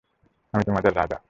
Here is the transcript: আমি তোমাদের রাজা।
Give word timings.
আমি 0.53 0.63
তোমাদের 0.63 0.91
রাজা। 0.95 1.17